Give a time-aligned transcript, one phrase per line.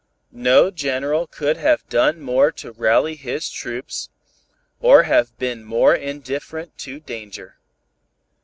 [0.31, 4.09] No general could have done more to rally his troops,
[4.79, 7.59] or have been more indifferent to danger.